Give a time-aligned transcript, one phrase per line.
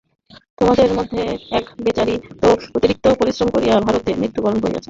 [0.57, 1.21] তাঁহাদের মধ্যে
[1.51, 4.79] এক বেচারী তো অতিরিক্ত পরিশ্রম করিয়া ভারতে মৃত্যুই বরণ করিলেন।